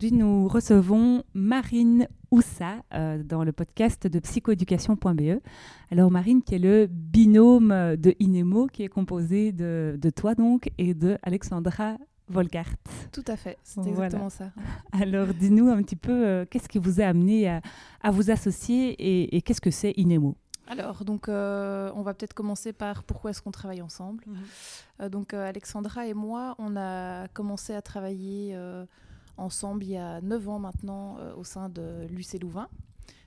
[0.00, 5.40] Aujourd'hui, nous recevons Marine Oussa euh, dans le podcast de psychoéducation.be.
[5.90, 10.94] Alors Marine, qui est le binôme de Inemo, qui est composé de, toi donc et
[10.94, 11.96] de Alexandra
[12.28, 12.70] Volkart.
[13.10, 14.52] Tout à fait, c'est exactement ça.
[14.92, 18.94] Alors dis-nous un petit peu, euh, qu'est-ce qui vous a amené à, vous associer
[19.34, 20.36] et, qu'est-ce que c'est Inemo?
[20.68, 24.22] Alors, donc, euh, on va peut-être commencer par pourquoi est-ce qu'on travaille ensemble.
[24.28, 25.08] Mhm.
[25.08, 28.54] donc, Alexandra et moi, on a commencé à travailler
[29.38, 32.68] ensemble il y a 9 ans maintenant euh, au sein de l'UC Louvain,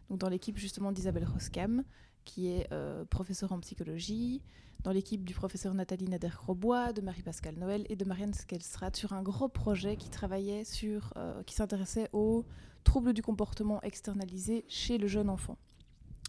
[0.09, 1.84] donc dans l'équipe justement d'Isabelle Roscam,
[2.26, 4.42] qui est euh, professeure en psychologie,
[4.84, 9.22] dans l'équipe du professeur Nathalie Nader-Crobois, de Marie-Pascale Noël et de Marianne Skelstrat sur un
[9.22, 12.45] gros projet qui travaillait sur, euh, qui s'intéressait aux
[12.84, 15.58] troubles du comportement externalisé chez le jeune enfant.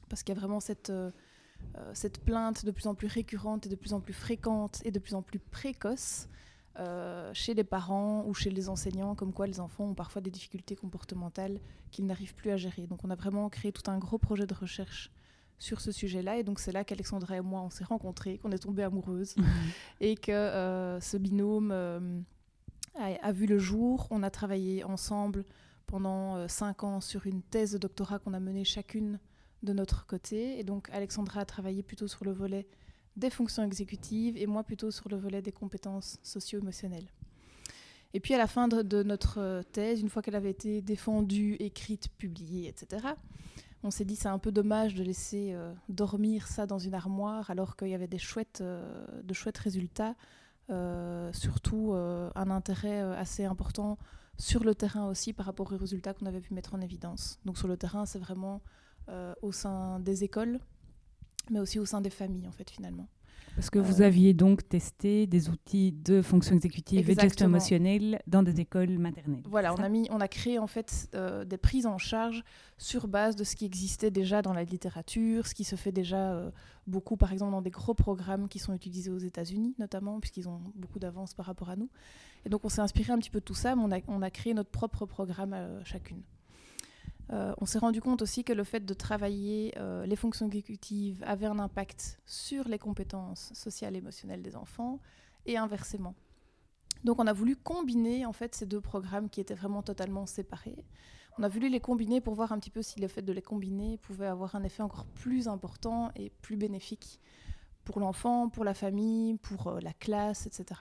[0.08, 0.92] Parce qu'il y a vraiment cette,
[1.94, 4.98] cette plainte de plus en plus récurrente et de plus en plus fréquente et de
[4.98, 6.28] plus en plus précoce
[6.78, 10.30] euh, chez les parents ou chez les enseignants, comme quoi les enfants ont parfois des
[10.30, 12.86] difficultés comportementales qu'ils n'arrivent plus à gérer.
[12.86, 15.10] Donc on a vraiment créé tout un gros projet de recherche
[15.58, 16.38] sur ce sujet-là.
[16.38, 19.44] Et donc c'est là qu'Alexandra et moi, on s'est rencontrés, qu'on est tombées amoureuses mhm.
[20.00, 22.20] et que euh, ce binôme euh,
[22.96, 24.06] a, vu le jour.
[24.10, 25.44] On a travaillé ensemble
[25.86, 29.18] pendant cinq ans sur une thèse de doctorat qu'on a menée chacune
[29.62, 30.58] de notre côté.
[30.58, 32.66] Et donc Alexandra a travaillé plutôt sur le volet
[33.16, 37.08] des fonctions exécutives et moi plutôt sur le volet des compétences socio-émotionnelles.
[38.14, 42.08] Et puis à la fin de, notre thèse, une fois qu'elle avait été défendue, écrite,
[42.18, 43.06] publiée, etc.,
[43.84, 47.50] on s'est dit c'est un peu dommage de laisser euh, dormir ça dans une armoire
[47.50, 50.14] alors qu'il y avait des chouettes, euh, de chouettes résultats,
[50.70, 53.98] euh, surtout un intérêt assez important
[54.38, 57.40] sur le terrain aussi par rapport aux résultats qu'on avait pu mettre en évidence.
[57.44, 58.60] Donc sur le terrain, c'est vraiment
[59.42, 60.60] au sein des écoles,
[61.50, 63.08] mais aussi au sein des familles, en fait, finalement.
[63.54, 67.46] Parce que vous euh, aviez donc testé des outils de fonction exécutive et de gestion
[67.46, 69.42] émotionnelle dans des écoles maternelles.
[69.46, 72.44] Voilà, on a, mis, on a créé en fait euh, des prises en charge
[72.78, 76.32] sur base de ce qui existait déjà dans la littérature, ce qui se fait déjà
[76.32, 76.50] euh,
[76.86, 80.60] beaucoup, par exemple, dans des gros programmes qui sont utilisés aux États-Unis, notamment, puisqu'ils ont
[80.74, 81.90] beaucoup d'avance par rapport à nous.
[82.46, 84.22] Et donc, on s'est inspiré un petit peu de tout ça, mais on a, on
[84.22, 85.54] a créé notre propre programme
[85.84, 86.22] chacune.
[87.30, 91.22] Euh, on s'est rendu compte aussi que le fait de travailler euh, les fonctions exécutives
[91.26, 94.98] avait un impact sur les compétences sociales et émotionnelles des enfants
[95.46, 96.14] et inversement.
[97.04, 100.84] Donc on a voulu combiner en fait ces deux programmes qui étaient vraiment totalement séparés.
[101.38, 103.40] On a voulu les combiner pour voir un petit peu si le fait de les
[103.40, 107.18] combiner pouvait avoir un effet encore plus important et plus bénéfique
[107.84, 110.80] pour l'enfant, pour la famille, pour euh, la classe, etc.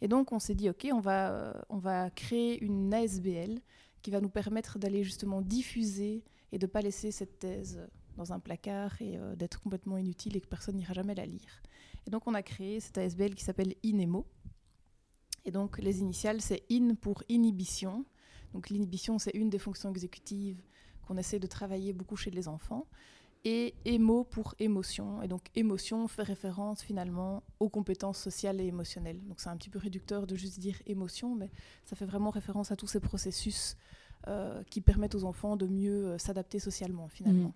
[0.00, 3.60] Et donc on s'est dit ok, on va, on va créer une ASBL
[4.02, 7.80] qui va nous permettre d'aller justement diffuser et de ne pas laisser cette thèse
[8.16, 11.62] dans un placard et euh, d'être complètement inutile et que personne n'ira jamais la lire.
[12.06, 14.26] Et donc on a créé cette ASBL qui s'appelle INEMO.
[15.44, 18.04] Et donc les initiales, c'est IN pour inhibition.
[18.52, 20.60] Donc l'inhibition, c'est une des fonctions exécutives
[21.06, 22.86] qu'on essaie de travailler beaucoup chez les enfants
[23.44, 25.22] et émo pour émotion.
[25.22, 29.20] Et donc émotion fait référence finalement aux compétences sociales et émotionnelles.
[29.26, 31.50] Donc c'est un petit peu réducteur de juste dire émotion, mais
[31.84, 33.76] ça fait vraiment référence à tous ces processus
[34.28, 37.54] euh, qui permettent aux enfants de mieux euh, s'adapter socialement finalement.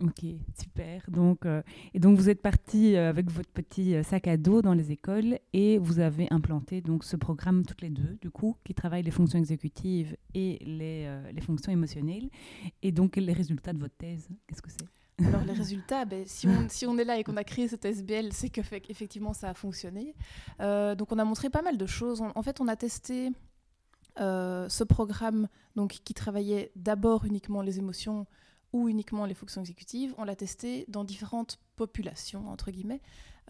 [0.00, 0.06] Mmh.
[0.06, 0.24] Ok,
[0.60, 1.08] super.
[1.08, 1.62] Donc, euh,
[1.94, 5.78] et donc vous êtes parti avec votre petit sac à dos dans les écoles et
[5.78, 9.38] vous avez implanté donc ce programme toutes les deux, du coup, qui travaille les fonctions
[9.38, 12.28] exécutives et les, les fonctions émotionnelles.
[12.82, 14.88] Et donc les résultats de votre thèse, qu'est-ce que c'est?
[15.22, 17.84] Alors les résultats, ben, si, on, si, on, est là et qu'on a créé cette
[17.84, 20.14] SBL, c'est qu'effectivement ça a fonctionné.
[20.60, 22.22] Euh, donc on a montré pas mal de choses.
[22.22, 23.30] en fait, on a testé
[24.20, 28.26] euh, ce programme donc, qui travaillait d'abord uniquement les émotions
[28.72, 30.14] ou uniquement les fonctions exécutives.
[30.18, 33.00] On l'a testé dans différentes populations, entre guillemets.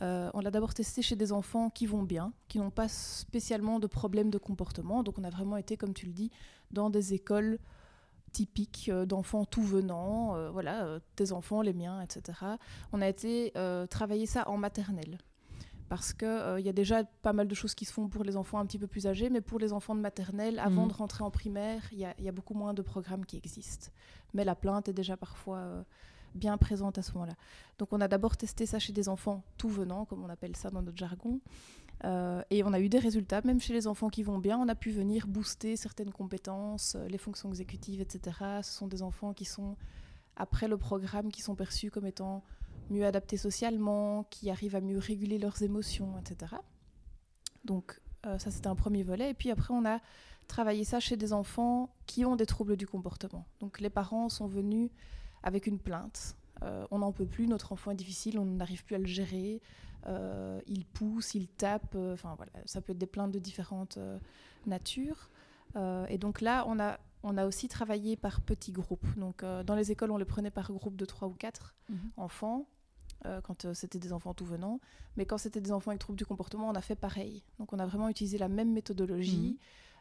[0.02, 3.78] Euh, on l'a d'abord testé chez des enfants qui vont bien, qui n'ont pas spécialement
[3.78, 5.02] de problèmes de comportement.
[5.02, 6.30] Donc on a vraiment été, comme tu le dis,
[6.70, 7.58] dans des écoles
[8.34, 12.38] typique euh, d'enfants tout venant, euh, voilà, euh, tes enfants, les miens, etc.
[12.92, 13.52] On a été
[13.88, 15.18] travailler ça en maternelle.
[15.88, 18.36] Parce qu'il il y a déjà pas mal de choses qui se font pour les
[18.36, 20.88] enfants un petit peu plus âgés, mais pour les enfants de maternelle, avant mmh.
[20.88, 23.92] de rentrer en primaire, il y, a beaucoup moins de programmes qui existent.
[24.32, 25.84] Mais la plainte est déjà parfois
[26.34, 27.34] bien présente à ce moment-là.
[27.78, 30.70] Donc on a d'abord testé ça chez des enfants tout venant, comme on appelle ça
[30.70, 31.40] dans notre jargon.
[32.04, 34.68] Euh, et on a eu des résultats, même chez les enfants qui vont bien, on
[34.68, 38.36] a pu venir booster certaines compétences, euh, les fonctions exécutives, etc.
[38.62, 39.76] Ce sont des enfants qui sont,
[40.36, 42.42] après le programme, qui sont perçus comme étant
[42.90, 46.56] mieux adaptés socialement, qui arrivent à mieux réguler leurs émotions, etc.
[47.64, 49.30] Donc euh, ça, c'était un premier volet.
[49.30, 50.00] Et puis après, on a
[50.46, 53.46] travaillé ça chez des enfants qui ont des troubles du comportement.
[53.60, 54.90] Donc les parents sont venus
[55.42, 56.36] avec une plainte.
[56.90, 59.62] on n'en peut plus, notre enfant est difficile, on n'arrive plus à le gérer.
[60.06, 63.96] Euh, il pousse, il tape, euh, enfin voilà, ça peut être des plaintes de différentes
[63.96, 64.18] euh,
[64.66, 65.30] natures.
[66.08, 69.06] et donc là, on a, on a aussi travaillé par petits groupes.
[69.18, 71.98] Donc dans les écoles, on les prenait par groupe de 3 ou 4 mhm.
[72.16, 72.66] enfants.
[73.42, 74.78] quand c'était des enfants tout venant.
[75.16, 77.42] Mais quand c'était des enfants avec troubles du comportement, on a fait pareil.
[77.58, 79.58] Donc on a vraiment utilisé la même méthodologie.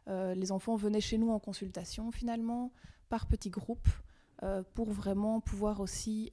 [0.07, 0.33] Mhm.
[0.33, 2.71] les enfants venaient chez nous en consultation finalement,
[3.09, 3.89] par petits groupes.
[4.75, 6.29] pour vraiment pouvoir aussi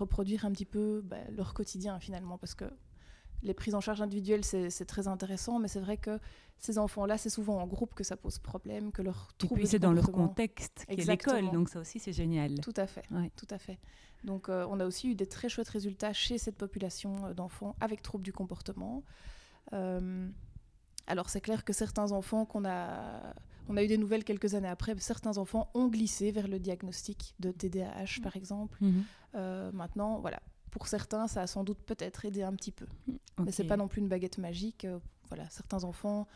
[0.00, 2.66] reproduire un petit peu bah, leur quotidien finalement, parce que
[3.42, 6.18] les prises en charge individuelles, c'est très intéressant, mais c'est vrai que
[6.58, 9.54] ces enfants-là, c'est souvent en groupe que ça pose problème, que leur trouble.
[9.54, 12.60] Et puis c'est dans leur contexte, qui est l'école, donc ça aussi c'est génial.
[12.60, 13.04] Tout à fait,
[13.36, 13.78] tout à fait.
[14.24, 17.74] Donc euh, on a aussi eu des très chouettes résultats chez cette population euh, d'enfants
[17.80, 19.02] avec troubles du comportement.
[19.72, 20.28] Euh,
[21.08, 23.34] alors c'est clair que certains enfants qu'on a,
[23.68, 27.34] on a eu des nouvelles quelques années après, certains enfants ont glissé vers le diagnostic
[27.40, 28.78] de TDAH par exemple.
[28.80, 29.04] Mhm.
[29.72, 30.40] maintenant, voilà,
[30.72, 32.86] pour certains, ça a sans doute peut-être aidé un petit peu.
[33.06, 33.14] Mais
[33.44, 34.86] Mais c'est pas non plus une baguette magique.
[34.86, 34.98] Euh,
[35.28, 36.26] voilà, certains enfants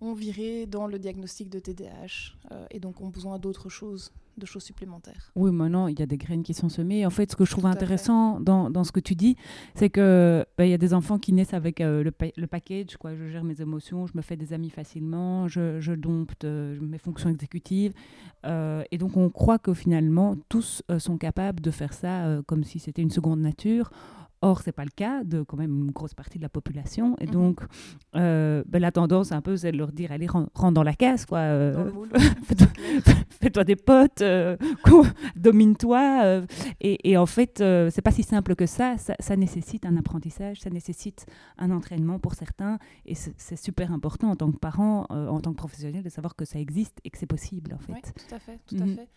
[0.00, 4.46] ont viré dans le diagnostic de TDAH euh, et donc ont besoin d'autres choses de
[4.46, 5.30] choses supplémentaires.
[5.36, 7.06] Oui, maintenant, il y a des graines qui sont semées.
[7.06, 9.36] En fait, ce que je trouve intéressant dans, dans, ce que tu dis,
[9.76, 12.96] c'est que bah, y a des enfants qui naissent avec euh, le, le, package.
[12.96, 13.14] Quoi.
[13.14, 16.98] Je gère mes émotions, je me fais des amis facilement, je, je dompte euh, mes
[16.98, 17.92] fonctions exécutives.
[18.90, 23.02] Et donc, on croit que finalement, tous sont capables de faire ça comme si c'était
[23.02, 23.90] une seconde nature.
[24.44, 27.16] Or, ce n'est pas le cas de quand même une grosse partie de la population.
[27.18, 27.32] Et mhm.
[27.32, 27.60] donc,
[28.14, 31.24] euh, ben, la tendance, un peu, c'est de leur dire allez, rentre, dans la case,
[31.24, 31.38] quoi.
[31.38, 31.90] Euh,
[33.40, 34.58] fais-toi des potes, euh,
[35.36, 36.42] domine-toi.
[36.82, 38.96] Et, en fait, c'est pas si simple que ça.
[38.98, 39.36] ça.
[39.36, 41.24] nécessite un apprentissage, ça nécessite
[41.56, 42.78] un entraînement pour certains.
[43.06, 46.44] Et c'est super important en tant que parent, en tant que professionnel, de savoir que
[46.44, 47.94] ça existe et que c'est possible, en fait.
[47.94, 48.96] Oui, tout à fait, tout à mhm.
[48.96, 49.08] fait.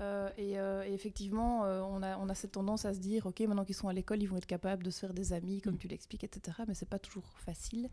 [0.00, 3.40] Euh, euh, et, effectivement, euh, on, a, on, a, cette tendance à se dire, ok,
[3.40, 5.74] maintenant qu'ils sont à l'école, ils vont être capables de se faire des amis, comme
[5.74, 5.78] mm.
[5.78, 6.58] tu l'expliques, etc.
[6.68, 7.88] Mais c'est pas toujours facile.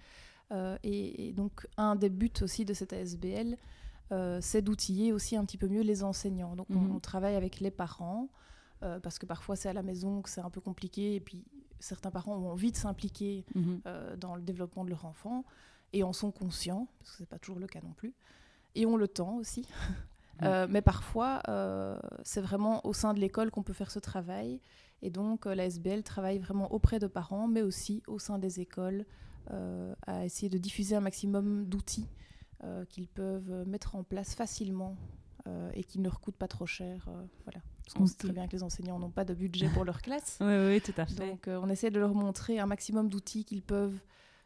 [0.84, 3.58] Et, donc, un des buts aussi de cette ASBL,
[4.40, 6.56] c'est d'outiller aussi un petit peu mieux les enseignants.
[6.56, 7.02] Donc, on, mm-hmm.
[7.02, 8.30] travaille avec les parents,
[8.80, 11.44] parce que parfois c'est à la maison que c'est un peu compliqué, et puis
[11.80, 14.18] certains parents ont envie de s'impliquer mm-hmm.
[14.18, 15.44] dans le développement de leur enfant,
[15.92, 18.14] et en sont conscients, parce que c'est pas toujours le cas non plus,
[18.76, 19.68] et ont le temps aussi.
[20.42, 24.60] Euh, mais parfois, euh, c'est vraiment au sein de l'école qu'on peut faire ce travail.
[25.02, 28.60] Et donc, euh, la SBL travaille vraiment auprès de parents, mais aussi au sein des
[28.60, 29.06] écoles,
[30.08, 32.08] à essayer de diffuser un maximum d'outils
[32.88, 34.96] qu'ils peuvent mettre en place facilement
[35.74, 37.10] et qui ne leur coûtent pas trop cher.
[37.44, 37.60] voilà.
[37.84, 40.38] Parce qu'on sait très bien que les enseignants n'ont pas de budget pour leur classe.
[40.42, 41.28] oui, oui, tout à fait.
[41.28, 44.00] Donc, on essaie de leur montrer un maximum d'outils qu'ils peuvent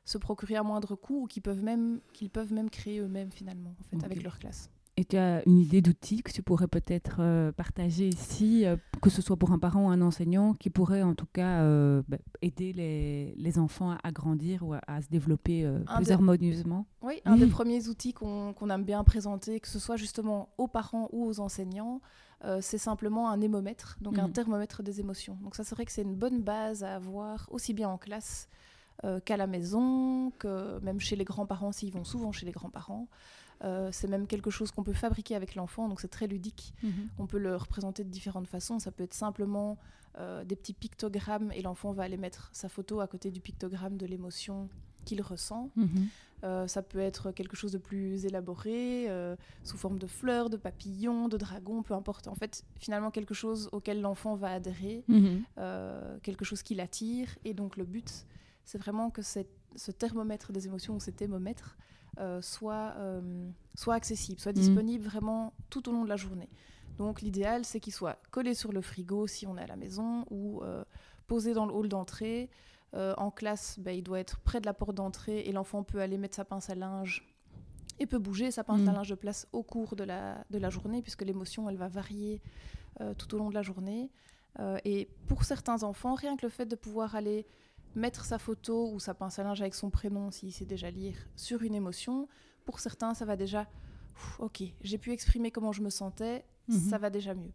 [0.03, 3.75] se procurer à moindre coût ou qu'ils peuvent même, qu'ils peuvent même créer eux-mêmes, finalement,
[3.79, 4.71] en fait, avec leur classe.
[4.99, 9.11] Et tu as une idée d'outil que tu pourrais peut-être euh, partager ici, euh, que
[9.11, 12.17] ce soit pour un parent ou un enseignant, qui pourrait en tout cas euh, bah,
[12.41, 16.87] aider les, les, enfants à, grandir ou à, se développer plus harmonieusement?
[17.03, 21.09] Oui, un des premiers outils qu'on aime bien présenter, que ce soit justement aux parents
[21.11, 22.01] ou aux enseignants,
[22.61, 24.33] c'est simplement un hémomètre, donc un mhm.
[24.33, 25.37] thermomètre des émotions.
[25.43, 28.49] Donc ça serait que c'est une bonne base à avoir aussi bien en classe
[29.25, 33.07] qu'à la maison, que même chez les grands-parents s'ils vont souvent chez les grands-parents.
[33.63, 36.73] Euh, c'est même quelque chose qu'on peut fabriquer avec l'enfant, donc c'est très ludique.
[36.83, 37.09] Mhm.
[37.17, 38.79] On peut le représenter de différentes façons.
[38.79, 39.77] Ça peut être simplement
[40.19, 43.97] euh, des petits pictogrammes et l'enfant va aller mettre sa photo à côté du pictogramme
[43.97, 44.69] de l'émotion
[45.05, 45.71] qu'il ressent.
[45.75, 46.07] Mhm.
[46.43, 49.07] Euh, ça peut être quelque chose de plus élaboré,
[49.63, 52.27] sous forme de fleurs, de papillons, de dragons, peu importe.
[52.27, 55.43] En fait, finalement, quelque chose auquel l'enfant va adhérer, mhm.
[56.21, 57.29] quelque chose qui l'attire.
[57.43, 58.27] Et donc, le but,
[58.65, 61.81] c'est vraiment que ce thermomètre des émotions ou cet hémomètre euh,
[62.41, 64.55] soit, euh, soit accessible, soit mm.
[64.55, 66.49] disponible vraiment tout au long de la journée.
[66.97, 70.25] Donc l'idéal, c'est qu'il soit collé sur le frigo si on est à la maison
[70.31, 70.83] ou euh,
[71.27, 72.49] posé dans le hall d'entrée.
[72.93, 76.17] en classe, ben, il doit être près de la porte d'entrée et l'enfant peut aller
[76.17, 77.27] mettre sa pince à linge
[77.99, 78.95] et peut bouger sa pince à mm.
[78.95, 82.41] linge de place au cours de la, de la journée puisque l'émotion, elle va varier
[83.19, 84.09] tout au long de la journée.
[84.85, 87.45] et pour certains enfants, rien que le fait de pouvoir aller
[87.97, 91.17] mettre sa photo ou sa pince à linge avec son prénom, s'il sait déjà lire,
[91.35, 92.27] sur une émotion,
[92.65, 93.67] pour certains, ça va déjà,
[94.39, 96.79] ok, j'ai pu exprimer comment je me sentais, mhm.
[96.89, 97.51] ça va déjà mieux.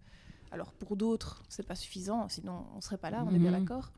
[0.51, 3.61] Alors pour d'autres, c'est pas suffisant, sinon on serait pas là, on est bien Mhm.
[3.65, 3.93] d'accord.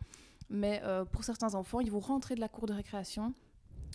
[0.50, 3.34] Mais euh, pour certains enfants, ils vont rentrer de la cour de récréation,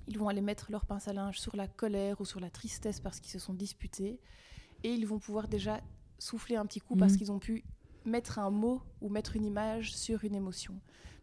[0.08, 3.00] ils vont aller mettre leur pince à linge sur la colère ou sur la tristesse
[3.00, 4.20] parce qu'ils se sont disputés,
[4.84, 5.82] et ils vont pouvoir déjà
[6.18, 7.18] souffler un petit coup parce Mhm.
[7.20, 7.64] qu'ils ont pu
[8.06, 10.80] mettre un mot ou mettre une image sur une émotion.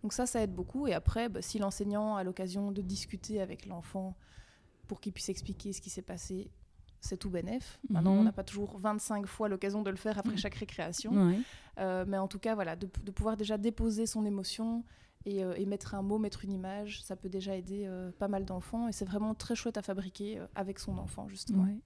[0.07, 0.87] Donc ça, ça aide beaucoup.
[0.87, 4.15] Et après, bah, si l'enseignant a l'occasion de discuter avec l'enfant
[4.87, 6.49] pour qu'il puisse expliquer ce qui s'est passé,
[7.01, 7.81] c'est tout bénef.
[7.91, 8.21] Maintenant, Mhm.
[8.21, 11.13] on n'a pas toujours 25 fois l'occasion de le faire après chaque récréation.
[11.79, 14.85] Euh, mais en tout cas, voilà, de, de pouvoir déjà déposer son émotion
[15.27, 18.29] et, euh, et mettre un mot, mettre une image, ça peut déjà aider euh, pas
[18.29, 18.89] mal d'enfants.
[18.89, 21.65] Et c'est vraiment très chouette à fabriquer euh, avec son enfant, justement.
[21.65, 21.77] Ouais.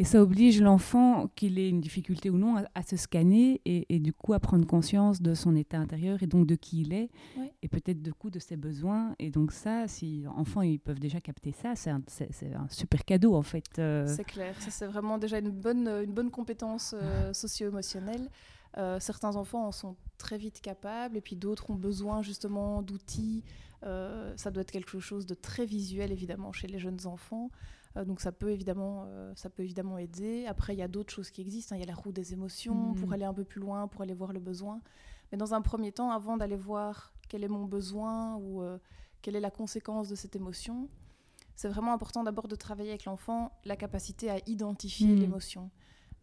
[0.00, 3.94] Et ça oblige l'enfant, qu'il ait une difficulté ou non, à, à se scanner et,
[3.94, 6.92] et du coup à prendre conscience de son état intérieur et donc de qui il
[6.92, 7.52] est Ouais.
[7.62, 9.14] et peut-être du coup de ses besoins.
[9.20, 12.02] Et donc ça, si enfants ils peuvent déjà capter ça, c'est un,
[12.70, 13.64] super cadeau en fait.
[13.76, 16.94] C'est clair, c'est vraiment déjà une bonne, une bonne compétence
[17.32, 18.28] socio-émotionnelle.
[18.78, 23.42] Euh, certains enfants en sont très vite capables et puis d'autres ont besoin justement d'outils.
[23.84, 27.50] Euh, ça doit être quelque chose de très visuel évidemment chez les jeunes enfants.
[27.96, 30.46] Euh, donc ça peut évidemment, ça peut évidemment aider.
[30.46, 31.74] Après il y a d'autres choses qui existent.
[31.74, 31.78] hein.
[31.78, 32.94] Il y a la roue des émotions Mhm.
[33.00, 34.80] pour aller un peu plus loin, pour aller voir le besoin.
[35.32, 38.62] Mais dans un premier temps, avant d'aller voir quel est mon besoin ou
[39.22, 40.88] quelle est la conséquence de cette émotion,
[41.56, 45.20] c'est vraiment important d'abord de travailler avec l'enfant la capacité à identifier Mhm.
[45.20, 45.70] l'émotion.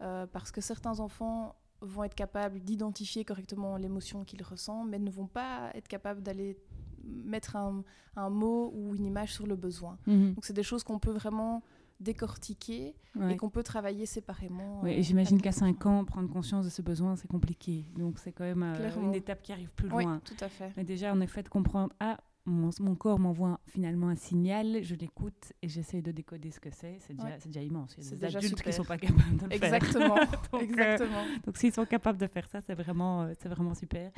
[0.02, 5.10] Euh, parce que certains enfants vont être capables d'identifier correctement l'émotion qu'ils ressentent, mais ne
[5.12, 6.58] vont pas être capables d'aller
[7.04, 7.84] mettre un,
[8.16, 9.98] un mot ou une image sur le besoin.
[10.08, 10.34] Mhm.
[10.34, 11.62] Donc c'est des choses qu'on peut vraiment
[12.00, 13.34] décortiquer Ouais.
[13.34, 14.82] et qu'on peut travailler séparément.
[14.82, 16.00] Ouais, euh, et j'imagine qu'à les 5 enfants.
[16.00, 17.86] ans, prendre conscience de ce besoin, c'est compliqué.
[17.98, 20.20] Donc c'est quand même euh, une étape qui arrive plus Oui, loin.
[20.26, 20.74] tout à fait.
[20.76, 24.96] Mais déjà, en effet, de comprendre, ah, mon, mon corps m'envoie finalement un signal, je
[24.96, 26.98] l'écoute et j'essaie de décoder ce que c'est.
[27.00, 27.38] C'est déjà, Ouais.
[27.46, 27.96] déjà immense.
[27.98, 29.52] Il y a des déjà adultes qui ne sont pas capables de le faire.
[29.74, 30.16] Exactement,
[30.52, 31.24] Donc, euh, exactement.
[31.46, 34.12] Donc s'ils sont capables de faire ça, c'est vraiment, euh, c'est vraiment super.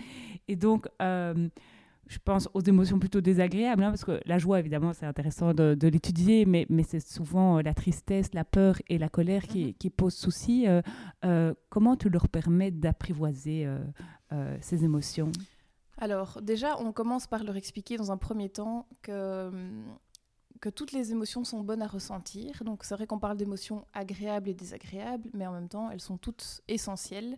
[0.47, 1.47] Et donc, euh,
[2.09, 5.75] je pense aux émotions plutôt désagréables, hein, parce que la joie, évidemment, c'est intéressant de,
[5.75, 9.73] de l'étudier, mais, mais c'est souvent la tristesse, la peur et la colère qui, Mhm.
[9.73, 10.65] qui posent souci.
[11.69, 13.67] Comment tu leur permets d'apprivoiser
[14.61, 15.31] ces émotions?
[15.97, 19.97] Alors, déjà, on commence par leur expliquer dans un premier temps que, hum,
[20.61, 22.63] que toutes les émotions sont bonnes à ressentir.
[22.63, 26.17] Donc, c'est vrai qu'on parle d'émotions agréables et désagréables, mais en même temps, elles sont
[26.17, 27.37] toutes essentielles.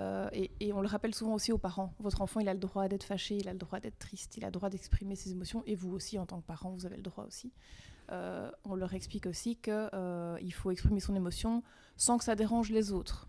[0.00, 1.92] Euh, et, on le rappelle souvent aussi aux parents.
[1.98, 4.44] Votre enfant, il a le droit d'être fâché, il a le droit d'être triste, il
[4.44, 6.96] a le droit d'exprimer ses émotions, et vous aussi, en tant que parent, vous avez
[6.96, 7.52] le droit aussi.
[8.10, 11.62] Euh, on leur explique aussi qu'il faut exprimer son émotion
[11.96, 13.28] sans que ça dérange les autres.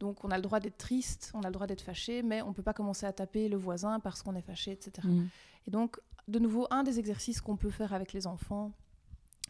[0.00, 2.48] Donc on a le droit d'être triste, on a le droit d'être fâché, mais on
[2.48, 5.06] ne peut pas commencer à taper le voisin parce qu'on est fâché, etc.
[5.06, 5.28] Mhm.
[5.68, 8.72] Et donc, de nouveau, un des exercices qu'on peut faire avec les enfants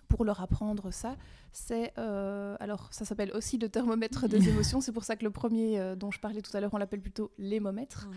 [0.08, 1.16] pour leur apprendre ça,
[1.52, 1.92] c'est...
[1.98, 4.80] euh, alors, ça s'appelle aussi le thermomètre des émotions.
[4.80, 7.00] C'est pour ça que le premier euh, dont je parlais tout à l'heure, on l'appelle
[7.00, 8.08] plutôt l'émomètre.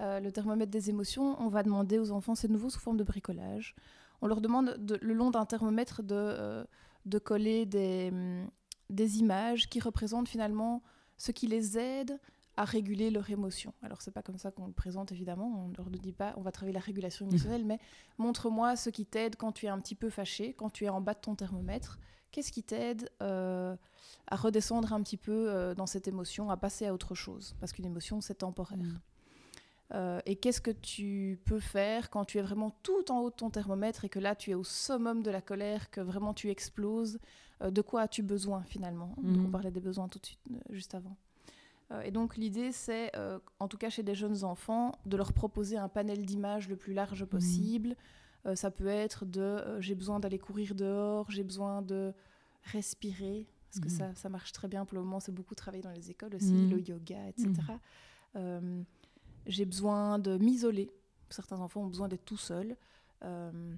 [0.00, 3.04] Euh, le thermomètre des émotions, on va demander aux enfants, c'est nouveau sous forme de
[3.04, 3.76] bricolage.
[4.22, 6.64] On leur demande de- le long d'un thermomètre de, euh,
[7.04, 8.48] de coller des, hum,
[8.90, 10.82] des images qui représentent finalement
[11.16, 12.18] ce qui les aide
[12.56, 13.74] à réguler leur émotion.
[13.82, 16.40] Alors c'est pas comme ça qu'on le présente évidemment, on ne leur dit pas on
[16.40, 17.78] va travailler la régulation émotionnelle, mais
[18.18, 21.00] montre-moi ce qui t'aide quand tu es un petit peu fâché, quand tu es en
[21.00, 21.98] bas de ton thermomètre.
[22.32, 23.76] Qu'est-ce qui t'aide euh,
[24.26, 27.56] à redescendre un petit peu euh, dans cette émotion, à passer à autre chose?
[27.60, 28.78] Parce qu'une émotion, c'est temporaire.
[28.78, 29.00] Mhm.
[29.94, 33.36] Euh, et qu'est-ce que tu peux faire quand tu es vraiment tout en haut de
[33.36, 36.50] ton thermomètre et que là tu es au summum de la colère, que vraiment tu
[36.50, 37.18] exploses
[37.62, 39.46] Euh, De quoi as-tu besoin finalement Donc, Mhm.
[39.46, 41.16] On parlait des besoins tout de suite, euh, juste avant.
[42.04, 43.12] Et donc l'idée c'est,
[43.60, 46.92] en tout cas chez des jeunes enfants, de leur proposer un panel d'images le plus
[46.94, 47.94] large possible.
[48.44, 52.12] Euh, ça peut être de j'ai besoin d'aller courir dehors, j'ai besoin de
[52.72, 53.90] respirer, parce que Mhm.
[53.98, 56.52] ça, ça marche très bien pour le moment, c'est beaucoup travaillé dans les écoles aussi,
[56.54, 56.70] Mhm.
[56.70, 57.52] le yoga, etc.
[59.46, 60.90] J'ai besoin de m'isoler.
[61.30, 62.76] Certains enfants ont besoin d'être tout seuls.
[63.24, 63.74] Euh,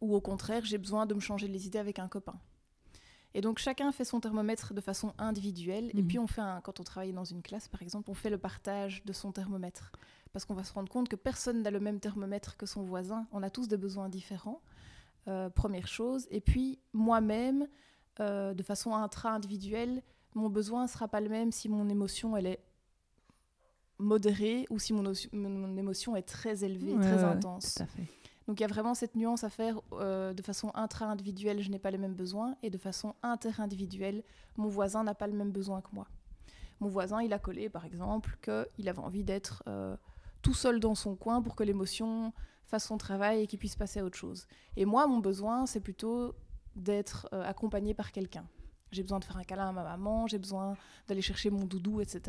[0.00, 2.38] ou au contraire, j'ai besoin de me changer les idées avec un copain.
[3.34, 5.90] Et donc chacun fait son thermomètre de façon individuelle.
[5.94, 6.06] Et Mhm.
[6.08, 8.38] puis on fait un, quand on travaille dans une classe, par exemple, on fait le
[8.38, 9.92] partage de son thermomètre.
[10.32, 13.26] Parce qu'on va se rendre compte que personne n'a le même thermomètre que son voisin.
[13.32, 14.60] On a tous des besoins différents.
[15.28, 16.26] euh, première chose.
[16.32, 17.68] Et puis moi-même,
[18.18, 20.02] euh, de façon intra-individuelle,
[20.34, 22.60] mon besoin ne sera pas le même si mon émotion elle est
[24.02, 27.74] modérée ou si mon, émotion est très élevée, Ouais, très intense.
[27.74, 28.06] Tout à fait.
[28.48, 31.78] Donc il y a vraiment cette nuance à faire euh, de façon intra-individuelle, je n'ai
[31.78, 34.24] pas les mêmes besoins, et de façon inter-individuelle,
[34.56, 36.08] mon voisin n'a pas le même besoin que moi.
[36.80, 39.96] Mon voisin, il a collé par exemple qu'il avait envie d'être euh,
[40.42, 42.32] tout seul dans son coin pour que l'émotion
[42.64, 44.48] fasse son travail et qu'il puisse passer à autre chose.
[44.76, 46.34] Et moi, mon besoin, c'est plutôt
[46.74, 48.44] d'être euh, accompagné par quelqu'un.
[48.92, 50.76] J'ai besoin de faire un câlin à ma maman, j'ai besoin
[51.08, 52.20] d'aller chercher mon doudou, etc.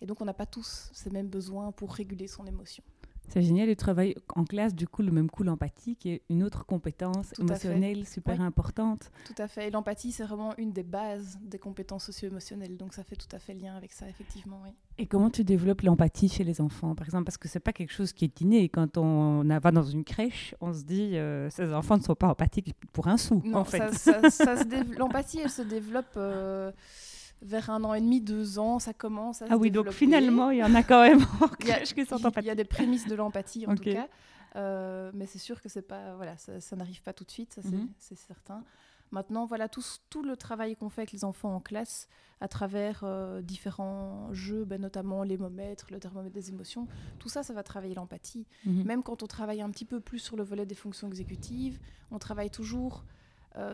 [0.00, 2.84] Et donc on n'a pas tous ces mêmes besoins pour réguler son émotion.
[3.32, 6.42] C'est génial, tu travailles en classe, du coup, le même coup, l'empathie, qui est une
[6.42, 9.10] autre compétence émotionnelle super importante.
[9.24, 9.68] Tout à fait.
[9.68, 12.76] Et l'empathie, c'est vraiment une des bases des compétences socio-émotionnelles.
[12.76, 14.70] Donc, ça fait tout à fait lien avec ça, effectivement, oui.
[14.98, 17.24] Et comment tu développes l'empathie chez les enfants, par exemple?
[17.24, 18.68] Parce que c'est pas quelque chose qui est inné.
[18.68, 22.28] Quand on va dans une crèche, on se dit, euh, ces enfants ne sont pas
[22.28, 23.80] empathiques pour un sou, non, en fait.
[24.98, 26.12] l'empathie, elle se développe...
[26.18, 26.70] Euh,
[27.42, 30.58] vers un an et demi, deux ans, ça commence à Ah oui, donc finalement, il
[30.58, 31.20] y en a quand même
[31.60, 34.08] il y a, Il y a des prémices de l'empathie, en tout cas.
[34.54, 37.62] Euh, mais c'est sûr que c'est pas, voilà, ça, n'arrive pas tout de suite, ça
[37.62, 37.88] c'est mhm.
[37.98, 38.62] certain.
[39.10, 42.08] Maintenant, voilà, tout, tout le travail qu'on fait avec les enfants en classe,
[42.40, 47.52] à travers euh, différents jeux, ben, notamment l'émomètre, le thermomètre des émotions, tout ça, ça
[47.52, 48.46] va travailler l'empathie.
[48.64, 48.84] Mhm.
[48.84, 51.78] Même quand on travaille un petit peu plus sur le volet des fonctions exécutives,
[52.10, 53.04] on travaille toujours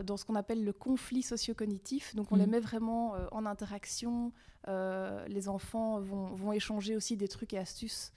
[0.03, 2.15] dans ce qu'on appelle le conflit socio-cognitif.
[2.15, 2.51] Donc on les mhm.
[2.51, 4.31] met vraiment euh, en interaction.
[4.67, 8.11] Euh, les enfants vont, vont, échanger aussi des trucs et astuces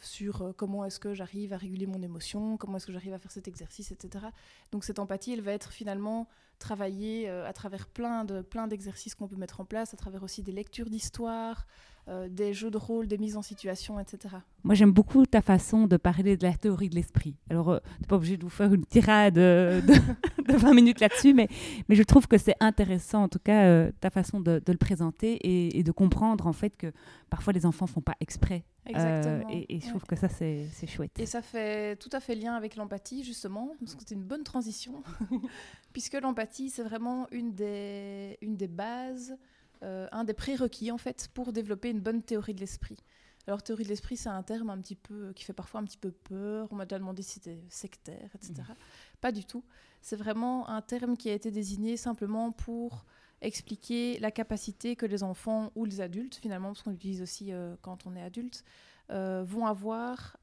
[0.00, 3.30] sur comment est-ce que j'arrive à réguler mon émotion, comment est-ce que j'arrive à faire
[3.30, 4.24] cet exercice, etc.
[4.72, 6.26] Donc cette empathie, elle va être finalement
[6.58, 10.42] travaillée à travers plein de plein d'exercices qu'on peut mettre en place, à travers aussi
[10.42, 11.66] des lectures d'histoire,
[12.06, 14.34] euh, des jeux de rôle, des mises en situation, etc.
[14.62, 17.34] Moi, j'aime beaucoup ta façon de parler de la théorie de l'esprit.
[17.48, 19.94] Alors, euh, tu n'es pas obligé de vous faire une tirade euh, de,
[20.54, 21.48] 20 minutes là-dessus, mais,
[21.88, 25.38] mais je trouve que c'est intéressant, en tout cas, ta façon de, le présenter
[25.78, 26.92] et, de comprendre, en fait, que
[27.30, 28.66] parfois les enfants ne font pas exprès.
[28.84, 29.48] Exactement.
[29.50, 31.18] et, je trouve que ça, c'est chouette.
[31.18, 34.44] Et ça fait tout à fait lien avec l'empathie, justement, parce que c'est une bonne
[34.44, 35.02] transition,
[35.94, 39.36] puisque l'empathie, c'est vraiment une des, une des bases euh,
[39.82, 42.98] un des prérequis en fait pour développer une bonne théorie de l'esprit.
[43.46, 45.98] Alors théorie de l'esprit, c'est un terme un petit peu qui fait parfois un petit
[45.98, 46.68] peu peur.
[46.70, 48.54] On m'a déjà demandé si c'était sectaire, etc.
[48.58, 48.74] Mmh.
[49.20, 49.62] Pas du tout.
[50.00, 53.04] C'est vraiment un terme qui a été désigné simplement pour
[53.42, 57.76] expliquer la capacité que les enfants ou les adultes, finalement, parce qu'on l'utilise aussi euh,
[57.82, 58.64] quand on est adulte,
[59.10, 60.38] euh, vont avoir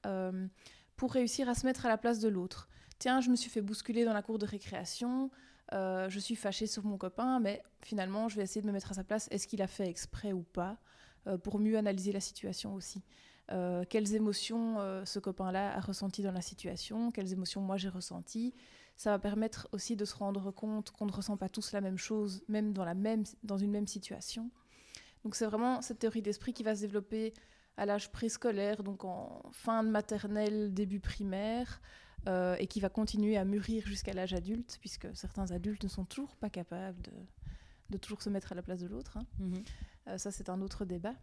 [0.95, 2.69] pour réussir à se mettre à la place de l'autre.
[2.99, 5.31] Tiens, je me suis fait bousculer dans la cour de récréation.
[5.73, 8.91] Euh, je suis fâchée sur mon copain, mais finalement, je vais essayer de me mettre
[8.91, 9.27] à sa place.
[9.31, 10.77] Est-ce qu'il a fait exprès ou pas
[11.27, 13.03] euh, Pour mieux analyser la situation aussi.
[13.51, 17.11] Euh, quelles émotions ce copain-là a ressenties dans la situation?
[17.11, 18.53] Quelles émotions moi j'ai ressenties?
[18.95, 21.97] Ça va permettre aussi de se rendre compte qu'on ne ressent pas tous la même
[21.97, 24.51] chose, même dans, la même, dans une même situation.
[25.23, 27.33] Donc c'est vraiment cette théorie d'esprit qui va se développer
[27.77, 31.81] à l'âge préscolaire, donc en fin de maternelle, début primaire,
[32.27, 36.05] euh, et qui va continuer à mûrir jusqu'à l'âge adulte, puisque certains adultes ne sont
[36.05, 37.11] toujours pas capables de,
[37.89, 39.17] de toujours se mettre à la place de l'autre.
[39.17, 39.25] Hein.
[39.39, 39.63] Mhm.
[40.07, 41.13] Euh, ça, c'est un autre débat.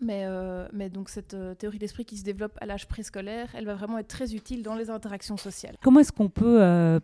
[0.00, 3.74] Mais, euh, mais donc cette théorie d'esprit qui se développe à l'âge préscolaire, elle va
[3.74, 5.76] vraiment être très utile dans les interactions sociales.
[5.82, 7.00] Comment est-ce qu'on peut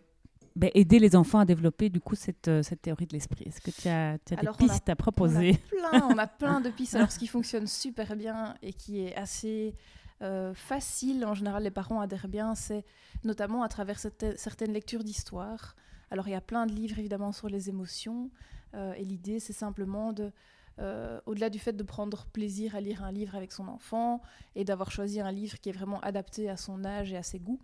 [0.55, 3.45] ben, aider les enfants à développer du coup cette, cette théorie de l'esprit?
[3.47, 5.59] Est-ce que tu as, des pistes à proposer?
[5.71, 6.95] On a, plein, on a plein de pistes.
[6.95, 9.75] Alors ce qui fonctionne super bien et qui est assez
[10.21, 12.83] euh, facile, en général les parents adhèrent bien, c'est
[13.23, 15.75] notamment à travers certaines lectures d'histoire.
[16.11, 18.29] Alors il y a plein de livres évidemment sur les émotions,
[18.73, 20.31] euh, et l'idée c'est simplement de,
[20.79, 24.21] euh, au-delà du fait de prendre plaisir à lire un livre avec son enfant
[24.55, 27.39] et d'avoir choisi un livre qui est vraiment adapté à son âge et à ses
[27.39, 27.61] goûts,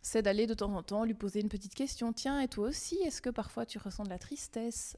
[0.00, 2.12] c'est d'aller de temps en temps lui poser une petite question.
[2.12, 4.96] Tiens, et toi aussi, est-ce que parfois tu ressens de la tristesse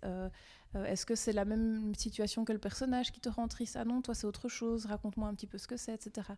[0.74, 3.76] est-ce que c'est la même situation que le personnage qui te rend triste?
[3.76, 6.28] Ah non, toi c'est autre chose, raconte-moi un petit peu ce que c'est, etc.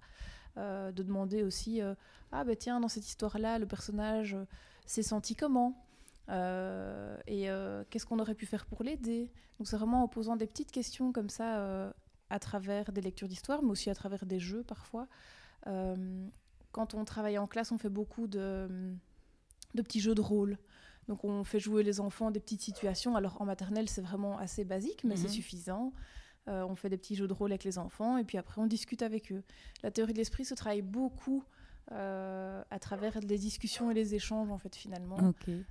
[0.57, 1.95] Euh, de demander aussi, euh,
[2.31, 4.37] ah ben tiens, dans cette histoire-là, le personnage
[4.87, 5.85] s'est senti comment?
[6.29, 7.49] Et
[7.91, 11.11] qu'est-ce qu'on aurait pu faire pour l'aider Donc c'est vraiment en posant des petites questions
[11.13, 11.93] comme ça
[12.29, 15.09] à travers des lectures d'histoire, mais aussi à travers des jeux parfois.
[15.65, 18.95] quand on travaille en classe, on fait beaucoup de
[19.75, 20.57] petits jeux de rôle.
[21.11, 23.17] Donc on fait jouer les enfants des petites situations.
[23.17, 25.35] Alors en maternelle, c'est vraiment assez basique, mais c'est mhm.
[25.35, 25.93] suffisant.
[26.47, 28.69] Euh, on fait des petits jeux de rôle avec les enfants et puis après on
[28.69, 29.43] discute avec eux.
[29.83, 31.43] La théorie de l'esprit se travaille beaucoup
[31.93, 35.19] euh, à travers les discussions et les échanges en fait finalement.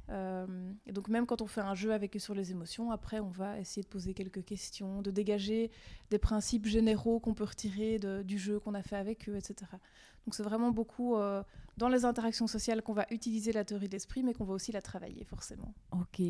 [0.10, 0.46] Euh,
[0.86, 3.30] et donc même quand on fait un jeu avec eux sur les émotions, après on
[3.30, 5.72] va essayer de poser quelques questions, de dégager
[6.10, 9.72] des principes généraux qu'on peut retirer du jeu qu'on a fait avec eux, etc.
[10.26, 11.42] Donc c'est vraiment beaucoup euh,
[11.78, 14.74] dans les interactions sociales qu'on va utiliser la théorie de l'esprit, mais qu'on va aussi
[14.74, 15.74] la travailler forcément.
[15.94, 16.22] Ok.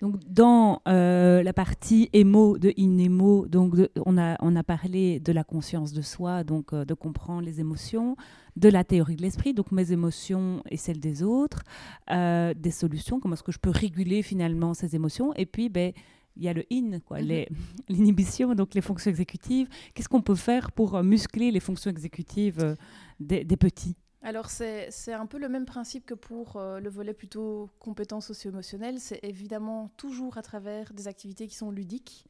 [0.00, 5.44] Donc dans la partie émo de inémo, donc on, a, on a parlé de la
[5.44, 8.16] conscience de soi, donc de comprendre les émotions,
[8.56, 11.62] de la théorie de l'esprit, donc mes émotions et celles des autres,
[12.08, 15.92] des solutions, comment est-ce que je peux réguler finalement ces émotions, et puis ben,
[16.36, 17.46] il y a le in, quoi, mhm.
[17.88, 19.68] l'inhibition, donc les fonctions exécutives.
[19.94, 22.76] Qu'est-ce qu'on peut faire pour muscler les fonctions exécutives
[23.20, 23.96] des, petits?
[24.22, 28.98] Alors c'est un peu le même principe que pour euh, le volet plutôt compétences socio-émotionnelles.
[28.98, 32.26] C'est évidemment toujours à travers des activités qui sont ludiques,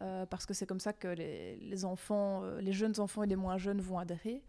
[0.00, 3.36] euh, parce que c'est comme ça que les, enfants, euh, les jeunes enfants et les
[3.36, 4.42] moins jeunes vont adhérer.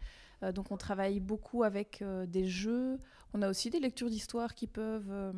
[0.54, 2.98] Donc on travaille beaucoup avec des jeux.
[3.32, 5.34] On a aussi des lectures d'histoire qui peuvent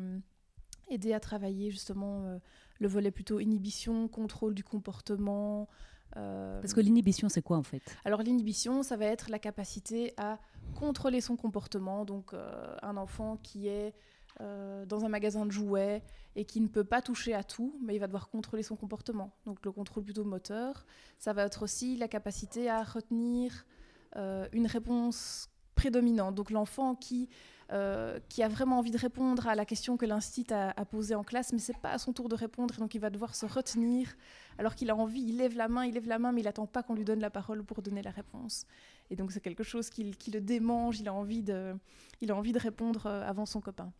[0.89, 2.39] aider à travailler justement
[2.79, 5.67] le volet plutôt inhibition, contrôle du comportement.
[6.13, 7.81] Parce que l'inhibition, c'est quoi en fait?
[8.03, 10.39] Alors l'inhibition, ça va être la capacité à
[10.75, 12.05] contrôler son comportement.
[12.05, 13.93] Donc euh, un enfant qui est
[14.41, 16.03] euh, dans un magasin de jouets
[16.35, 19.35] et qui ne peut pas toucher à tout, mais il va devoir contrôler son comportement.
[19.45, 20.85] Donc le contrôle plutôt moteur.
[21.17, 23.76] Ça va être aussi la capacité à retenir euh,
[24.17, 26.35] une réponse prédominante.
[26.35, 27.29] Donc l'enfant qui
[27.73, 31.23] euh, qui a vraiment envie de répondre à la question que l'instit a, posée en
[31.25, 33.45] classe, mais c'est pas à son tour de répondre, et donc il va devoir se
[33.45, 34.15] retenir,
[34.57, 36.65] alors qu'il a envie, il lève la main, il lève la main, mais il n'attend
[36.65, 38.65] pas qu'on lui donne la parole pour donner la réponse.
[39.09, 41.75] Et donc c'est quelque chose qui, le démange, il a envie de,
[42.21, 43.91] il a envie de répondre euh, avant son copain.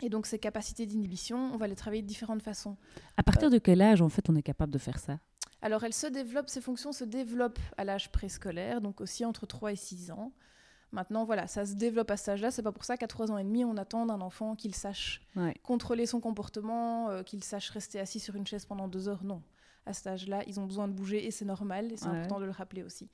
[0.00, 2.76] Et donc ces capacités d'inhibition, on va les travailler de différentes façons.
[3.16, 5.18] À partir de quel âge, en fait, on est capable de faire ça?
[5.60, 9.72] Alors, elles se développent, ces fonctions se développent à l'âge préscolaire, donc aussi entre 3
[9.72, 10.32] et 6 ans.
[10.92, 12.50] Maintenant, voilà, ça se développe à cet âge-là.
[12.50, 15.20] C'est pas pour ça qu'à 3 ans et demi, on attend d'un enfant qu'il sache
[15.62, 19.24] contrôler son comportement, euh, qu'il sache rester assis sur une chaise pendant deux heures.
[19.24, 19.42] Non.
[19.84, 22.44] À cet âge-là, ils ont besoin de bouger et c'est normal et c'est important de
[22.44, 23.10] le rappeler aussi.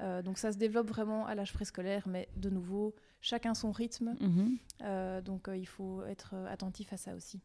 [0.00, 4.16] Euh, donc ça se développe vraiment à l'âge préscolaire, mais de nouveau, chacun son rythme.
[4.20, 4.56] Mhm.
[4.82, 7.40] Euh, donc il faut être attentif à ça aussi.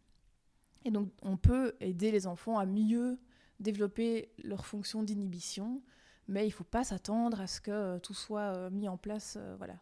[0.85, 3.19] Et donc on peut aider les enfants à mieux
[3.59, 5.81] développer leur fonction d'inhibition
[6.27, 8.97] mais il ne faut pas s'attendre à ce que euh, tout soit euh, mis en
[8.97, 9.75] place euh, voilà,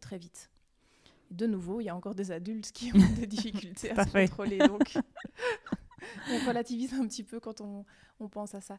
[0.00, 0.50] très vite.
[1.30, 4.58] de nouveau, il y a encore des adultes qui ont des difficultés à se contrôler,
[4.58, 4.98] donc
[6.30, 7.86] on relativise un petit peu quand on,
[8.20, 8.78] on pense à ça.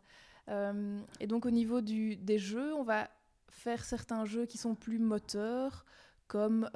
[1.19, 3.09] et donc au niveau du, des jeux, on va
[3.49, 5.85] faire certains jeux qui sont plus moteurs,
[6.27, 6.69] comme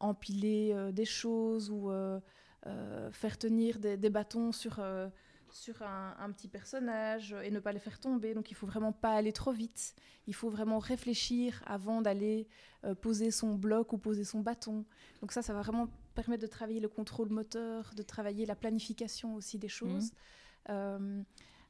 [0.00, 1.92] empiler des choses ou
[3.12, 4.80] faire tenir des, des bâtons sur
[5.56, 8.34] sur un, petit personnage et ne pas les faire tomber.
[8.34, 9.94] Donc il faut vraiment pas aller trop vite.
[10.26, 12.46] Il faut vraiment réfléchir avant d'aller
[12.84, 14.84] euh, poser son bloc ou poser son bâton.
[15.20, 19.34] Donc ça, ça va vraiment permettre de travailler le contrôle moteur, de travailler la planification
[19.34, 20.12] aussi des choses.
[20.12, 20.70] Mmh.
[20.70, 21.22] Euh,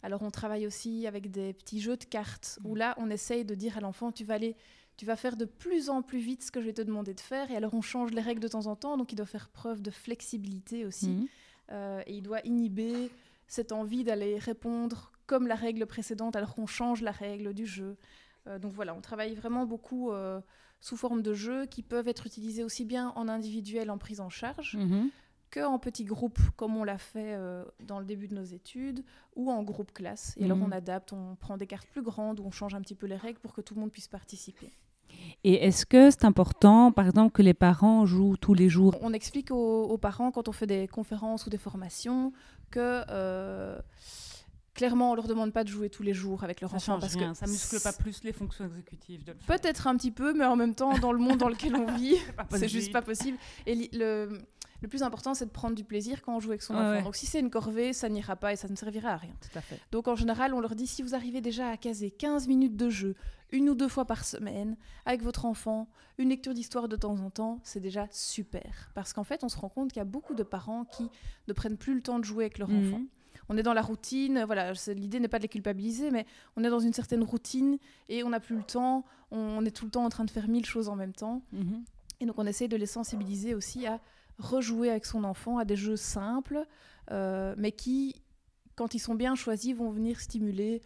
[0.02, 3.54] alors on travaille aussi avec des petits jeux de cartes où là on essaye de
[3.54, 4.56] dire à l'enfant tu vas aller
[4.96, 7.20] tu vas faire de plus en plus vite ce que je vais te demander de
[7.20, 9.48] faire et alors on change les règles de temps en temps donc il doit faire
[9.48, 11.26] preuve de flexibilité aussi mmh.
[11.72, 13.10] euh, et il doit inhiber
[13.46, 17.96] cette envie d'aller répondre comme la règle précédente alors qu'on change la règle du jeu.
[18.46, 20.40] Euh, donc voilà, on travaille vraiment beaucoup euh,
[20.80, 24.30] sous forme de jeux qui peuvent être utilisés aussi bien en individuel en prise en
[24.30, 25.10] charge mhm.
[25.50, 29.04] que en petits groupes comme on l'a fait euh, dans le début de nos études
[29.34, 30.34] ou en groupe classe.
[30.36, 30.64] Et alors mhm.
[30.64, 33.16] on adapte, on prend des cartes plus grandes ou on change un petit peu les
[33.16, 34.72] règles pour que tout le monde puisse participer.
[35.44, 38.96] Et est-ce que c'est important, par exemple, que les parents jouent tous les jours?
[39.02, 42.32] On explique aux, parents quand on fait des conférences ou des formations
[42.70, 43.78] que euh,
[44.74, 47.34] clairement on leur demande pas de jouer tous les jours avec leur enfant parce que
[47.34, 49.24] ça muscle pas plus les fonctions exécutives.
[49.46, 52.16] Peut-être un petit peu, mais en même temps dans le monde dans lequel on vit,
[52.50, 53.38] c'est juste pas possible.
[53.66, 54.38] Et le
[54.82, 57.02] le plus important, c'est de prendre du plaisir quand on joue avec son enfant.
[57.02, 59.34] Donc, si c'est une corvée, ça n'ira pas et ça ne servira à rien.
[59.40, 59.80] Tout à fait.
[59.92, 62.90] Donc, en général, on leur dit si vous arrivez déjà à caser 15 minutes de
[62.90, 63.14] jeu,
[63.52, 67.30] une ou deux fois par semaine, avec votre enfant, une lecture d'histoire de temps en
[67.30, 68.90] temps, c'est déjà super.
[68.94, 71.08] Parce qu'en fait, on se rend compte qu'il y a beaucoup de parents qui
[71.48, 72.88] ne prennent plus le temps de jouer avec leur mhm.
[72.88, 73.02] enfant.
[73.48, 76.70] On est dans la routine, voilà, l'idée n'est pas de les culpabiliser, mais on est
[76.70, 80.04] dans une certaine routine et on n'a plus le temps, on, est tout le temps
[80.04, 81.42] en train de faire mille choses en même temps.
[81.52, 81.84] Mhm.
[82.20, 84.00] Et donc on essaie de les sensibiliser aussi à
[84.38, 86.64] rejouer avec son enfant à des jeux simples,
[87.10, 88.14] euh, mais qui,
[88.74, 90.82] quand ils sont bien choisis, vont venir stimuler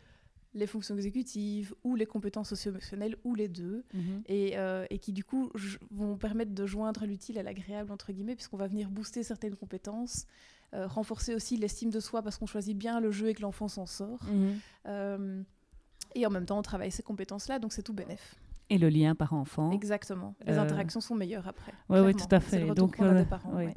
[0.52, 4.22] les fonctions exécutives ou les compétences socio-émotionnelles ou les deux, mhm.
[4.30, 5.50] euh, et, qui du coup
[5.92, 10.26] vont permettre de joindre l'utile à l'agréable, entre guillemets, puisqu'on va venir booster certaines compétences,
[10.74, 13.68] euh, renforcer aussi l'estime de soi parce qu'on choisit bien le jeu et que l'enfant
[13.68, 14.24] s'en sort.
[14.24, 15.44] Mhm.
[16.16, 18.34] et en même temps, on travaille ces compétences-là, donc c'est tout bénéf.
[18.70, 19.72] Et le lien parent-enfant.
[19.72, 20.34] Exactement.
[20.46, 21.72] Les euh, interactions sont meilleures après.
[21.88, 22.64] Oui, oui, tout à fait.
[22.74, 23.24] Donc, euh,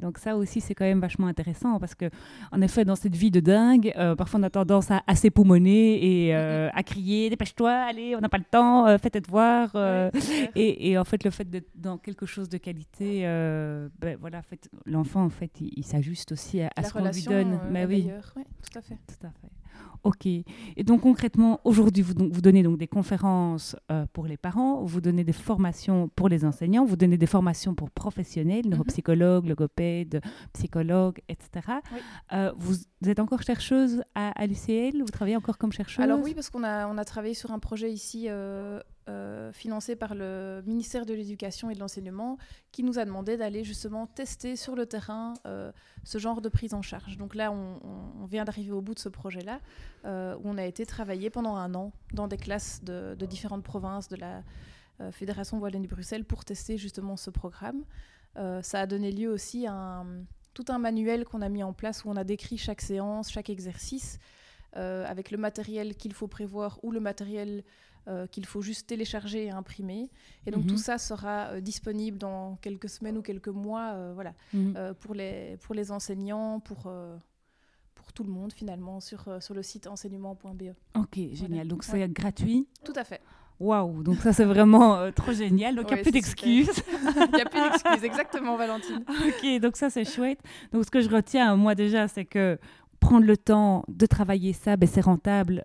[0.00, 2.08] donc ça aussi, c'est quand même vachement intéressant parce que,
[2.52, 6.26] en effet, dans cette vie de dingue, euh, parfois on a tendance à, à s'époumoner
[6.26, 9.74] et à crier "Dépêche-toi, allez, on n'a pas le temps, fais-tes voir."
[10.54, 14.70] Et, et, en fait, le fait d'être dans quelque chose de qualité, ben, voilà, fait,
[14.86, 17.58] l'enfant, en fait, il, s'ajuste aussi à, ce qu'on lui donne.
[17.70, 18.08] Mais oui.
[18.62, 18.96] tout à fait.
[19.06, 19.50] Tout à fait.
[20.04, 20.26] Ok.
[20.26, 20.44] Et
[20.84, 25.24] donc concrètement, aujourd'hui, vous, vous, donnez donc des conférences euh, pour les parents, vous donnez
[25.24, 28.72] des formations pour les enseignants, vous donnez des formations pour professionnels, mhm.
[28.72, 30.20] neuropsychologues, logopèdes,
[30.52, 31.78] psychologues, etc.
[32.32, 35.00] Euh, vous êtes encore chercheuse à, à l'UCL?
[35.00, 36.04] Vous travaillez encore comme chercheuse?
[36.04, 39.96] Alors oui, parce qu'on a, on a travaillé sur un projet ici euh, euh, financé
[39.96, 42.38] par le ministère de l'Éducation et de l'Enseignement,
[42.72, 45.70] qui nous a demandé d'aller justement tester sur le terrain euh,
[46.04, 47.18] ce genre de prise en charge.
[47.18, 49.60] Donc là, on, vient d'arriver au bout de ce projet-là,
[50.06, 54.08] euh, où on a été travailler pendant un an dans des classes de, différentes provinces
[54.08, 54.42] de la
[55.10, 57.84] Fédération Wallonie-Bruxelles pour tester justement ce programme.
[58.62, 60.04] ça a donné lieu aussi à
[60.54, 63.50] tout un manuel qu'on a mis en place où on a décrit chaque séance, chaque
[63.50, 64.18] exercice,
[64.72, 67.64] avec le matériel qu'il faut prévoir ou le matériel
[68.06, 70.10] euh, qu'il faut juste télécharger et imprimer.
[70.44, 70.78] Et donc tout mhm.
[70.78, 74.94] ça sera euh, disponible dans quelques semaines ou quelques mois euh, voilà, mhm.
[75.00, 76.92] pour, les, pour les enseignants, pour,
[77.94, 80.74] pour tout le monde finalement, sur, sur le site enseignement.be.
[80.96, 81.66] Ok, génial.
[81.66, 83.22] Donc c'est gratuit Tout à fait.
[83.58, 85.74] Waouh, donc ça c'est vraiment trop génial.
[85.74, 86.68] Donc il n'y a plus d'excuses.
[87.16, 89.02] Il n'y a plus d'excuses, exactement Valentine.
[89.28, 90.40] ok, donc ça c'est chouette.
[90.72, 92.58] Donc ce que je retiens moi déjà, c'est que
[93.00, 95.64] prendre le temps de travailler ça, ben, c'est rentable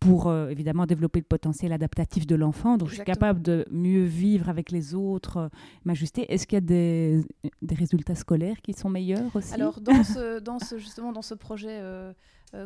[0.00, 2.76] pour euh, évidemment développer le potentiel adaptatif de l'enfant.
[2.76, 5.48] Donc, je suis capable de mieux vivre avec les autres, euh,
[5.84, 6.32] m'ajuster.
[6.32, 7.24] Est-ce qu'il y a des,
[7.62, 9.54] des, résultats scolaires qui sont meilleurs aussi?
[9.54, 12.12] Alors, dans ce, dans ce, justement, dans ce projet euh,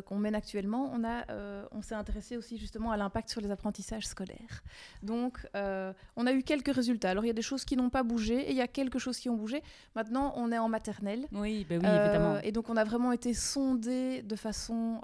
[0.05, 1.25] qu'on mène actuellement, on, a,
[1.71, 4.63] on s'est intéressé aussi justement à l'impact sur les apprentissages scolaires.
[5.01, 7.09] Donc, on a eu quelques résultats.
[7.09, 8.99] Alors, il y a des choses qui n'ont pas bougé et il y a quelques
[8.99, 9.61] choses qui ont bougé.
[9.95, 11.27] Maintenant, on est en maternelle.
[11.31, 12.39] Oui, ben oui évidemment.
[12.43, 15.01] Et donc, on a vraiment été sondé de façon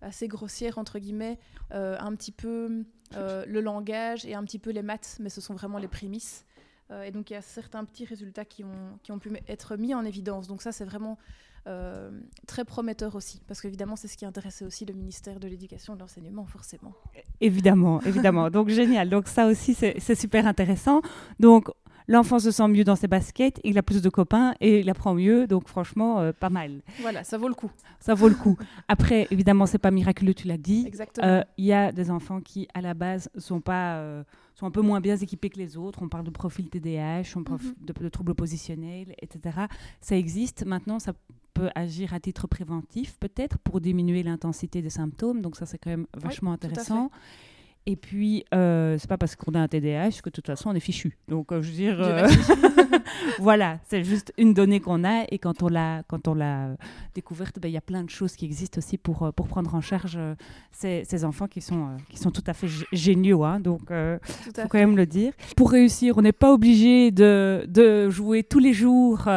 [0.00, 1.38] assez grossière, entre guillemets,
[1.72, 2.84] euh, un petit peu
[3.16, 6.44] euh, le langage et un petit peu les maths, mais ce sont vraiment les prémices.
[6.90, 9.76] Euh, et donc il y a certains petits résultats qui ont, qui ont pu être
[9.76, 10.46] mis en évidence.
[10.46, 11.18] Donc ça, c'est vraiment
[12.46, 15.96] très prometteur aussi, parce qu'évidemment, c'est ce qui intéressait aussi le ministère de l'Éducation et
[15.96, 16.92] de l'Enseignement, forcément.
[17.40, 18.50] Évidemment, évidemment.
[18.50, 19.08] donc génial.
[19.08, 21.00] Donc ça aussi, c'est super intéressant.
[21.40, 21.70] Donc
[22.08, 25.14] l'enfant se sent mieux dans ses baskets, il a plus de copains et il apprend
[25.14, 25.46] mieux.
[25.46, 26.82] Donc franchement, euh, pas mal.
[27.00, 27.70] Voilà, ça vaut le coup.
[28.00, 28.56] Ça vaut le coup.
[28.88, 30.84] Après, évidemment, c'est pas miraculeux, tu l'as dit.
[30.86, 31.26] Exactement.
[31.26, 34.22] Euh, il y a des enfants qui, à la base, sont pas euh,
[34.54, 36.00] sont un peu moins bien équipés que les autres.
[36.02, 37.74] On parle de profil TDAH, on parle mhm.
[38.00, 39.66] de, troubles positionnels, etc.
[40.00, 40.64] Ça existe.
[40.64, 41.12] Maintenant, ça
[41.54, 45.40] peut agir à titre préventif, peut-être, pour diminuer l'intensité des symptômes.
[45.40, 47.10] Donc ça, c'est quand même vachement intéressant.
[47.86, 50.74] Et puis, euh, c'est pas parce qu'on a un TDAH que de toute façon on
[50.74, 51.18] est fichu.
[51.28, 52.26] Donc, euh, je veux dire, euh,
[53.40, 56.76] voilà, c'est juste une donnée qu'on a et quand on l'a, quand on l'a
[57.14, 59.82] découverte, ben, il y a plein de choses qui existent aussi pour, pour prendre en
[59.82, 60.18] charge
[60.72, 63.44] ces, ces, enfants qui sont, qui sont tout à fait géniaux.
[63.44, 65.34] Hein, donc, il faut quand même le dire.
[65.54, 69.28] Pour réussir, on n'est pas obligé de, de, jouer tous les jours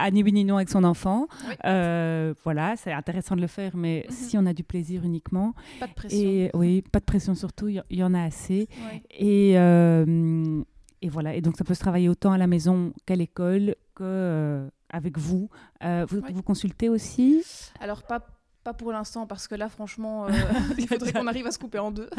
[0.00, 1.26] à ni ni non avec son enfant.
[1.64, 4.14] voilà, c'est intéressant de le faire, mais mhm.
[4.14, 5.54] si on a du plaisir uniquement.
[5.78, 6.18] Pas de pression.
[6.18, 8.68] Et oui, pas de pression surtout il y en a assez.
[9.10, 10.62] Et, euh,
[11.02, 11.34] et voilà.
[11.34, 15.18] Et donc, ça peut se travailler autant à la maison qu'à l'école, que euh, avec
[15.18, 15.48] vous.
[15.84, 17.44] Euh, vous, vous consultez aussi?
[17.80, 18.26] Alors, pas
[18.62, 20.26] pas pour l'instant, parce que là, franchement,
[20.78, 22.10] il faudrait qu'on arrive à se couper en deux.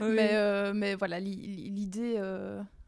[0.00, 2.20] mais, mais, voilà, l'idée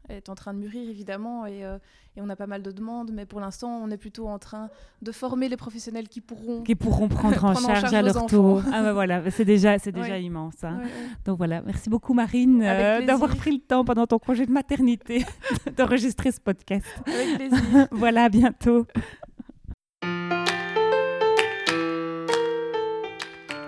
[0.09, 1.77] est en train de mûrir, évidemment, et, euh,
[2.15, 4.69] et, on a pas mal de demandes, mais pour l'instant, on est plutôt en train
[5.01, 6.61] de former les professionnels qui pourront...
[6.63, 8.61] Qui pourront prendre en, charge, à leur tour.
[8.71, 10.63] Ah ben voilà, c'est déjà, c'est déjà immense.
[10.63, 10.81] Hein.
[11.25, 15.25] Donc voilà, merci beaucoup Marine euh, d'avoir pris le temps pendant ton congé de maternité
[15.77, 16.85] d'enregistrer ce podcast.
[17.05, 17.87] Avec plaisir.
[17.91, 18.85] voilà, à bientôt.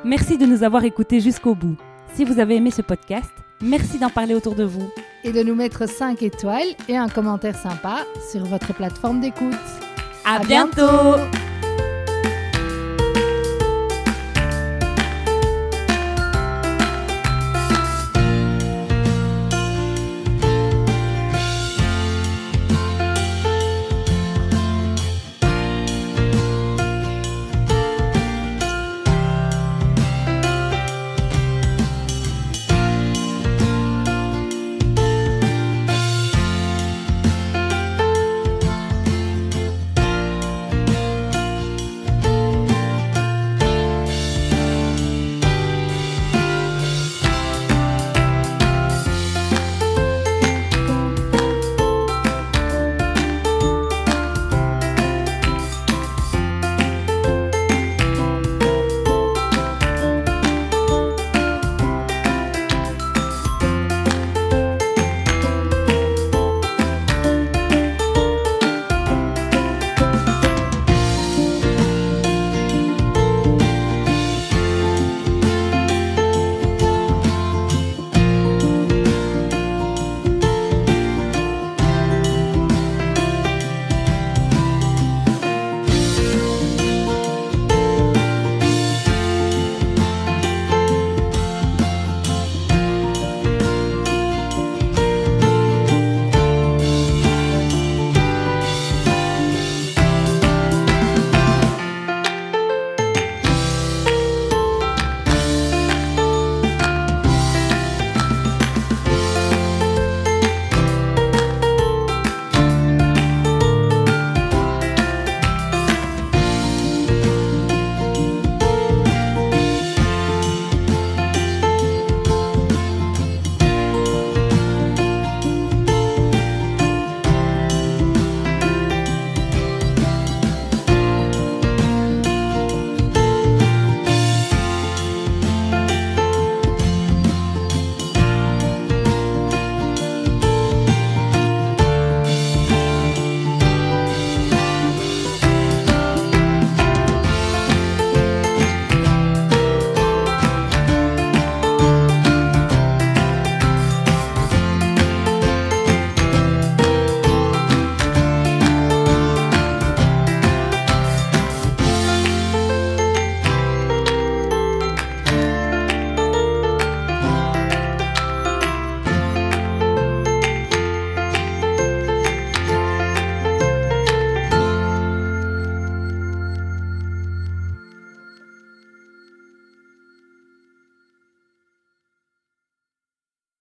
[0.04, 1.78] Merci de nous avoir écoutés jusqu'au bout.
[2.14, 4.90] Si vous avez aimé ce podcast, merci d'en parler autour de vous.
[5.24, 9.54] Et de nous mettre 5 étoiles et un commentaire sympa sur votre plateforme d'écoute.
[10.24, 11.16] À, bientôt